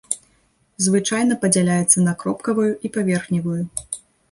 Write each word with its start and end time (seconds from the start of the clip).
Звычайна 0.85 1.37
падзяляецца 1.43 1.97
на 2.07 2.17
кропкавую 2.25 2.69
і 2.89 2.93
паверхневую. 2.99 3.61